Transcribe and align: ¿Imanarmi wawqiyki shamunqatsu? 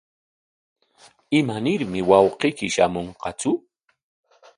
¿Imanarmi 1.39 2.01
wawqiyki 2.09 2.67
shamunqatsu? 2.75 3.51